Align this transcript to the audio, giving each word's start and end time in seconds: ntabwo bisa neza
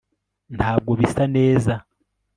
ntabwo 0.57 0.91
bisa 0.99 1.23
neza 1.35 1.73